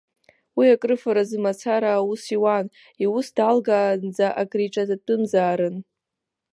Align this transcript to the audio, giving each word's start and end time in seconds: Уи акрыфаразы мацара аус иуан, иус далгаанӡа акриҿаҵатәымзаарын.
Уи 0.57 0.67
акрыфаразы 0.75 1.37
мацара 1.45 1.91
аус 1.99 2.23
иуан, 2.35 2.65
иус 3.03 3.27
далгаанӡа 3.35 4.27
акриҿаҵатәымзаарын. 4.41 5.75